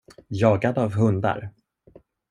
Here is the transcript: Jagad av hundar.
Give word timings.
Jagad 0.29 0.77
av 0.77 0.93
hundar. 0.95 1.49